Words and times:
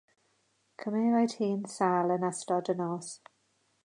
Cymerwyd 0.83 1.35
hi'n 1.41 1.61
sâl 1.73 2.15
yn 2.17 2.27
ystod 2.31 2.73
y 2.75 2.79
nos. 2.81 3.13